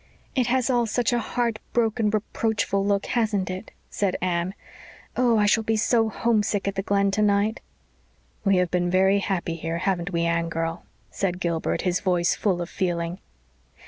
"It 0.35 0.47
has 0.47 0.67
all 0.71 0.87
such 0.87 1.13
a 1.13 1.19
heart 1.19 1.59
broken, 1.73 2.09
reproachful 2.09 2.83
look, 2.83 3.05
hasn't 3.05 3.51
it?" 3.51 3.69
said 3.91 4.15
Anne. 4.19 4.55
"Oh, 5.15 5.37
I 5.37 5.45
shall 5.45 5.61
be 5.61 5.77
so 5.77 6.09
homesick 6.09 6.67
at 6.67 6.73
the 6.73 6.81
Glen 6.81 7.11
tonight!" 7.11 7.59
"We 8.43 8.55
have 8.57 8.71
been 8.71 8.89
very 8.89 9.19
happy 9.19 9.53
here, 9.53 9.77
haven't 9.77 10.11
we, 10.11 10.23
Anne 10.23 10.49
girl?" 10.49 10.85
said 11.11 11.39
Gilbert, 11.39 11.83
his 11.83 11.99
voice 11.99 12.33
full 12.33 12.63
of 12.63 12.69
feeling. 12.71 13.19